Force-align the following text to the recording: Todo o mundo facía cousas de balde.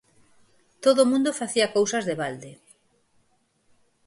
Todo 0.83 0.99
o 1.03 1.09
mundo 1.11 1.37
facía 1.39 1.67
cousas 1.77 2.03
de 2.09 2.15
balde. 2.21 2.51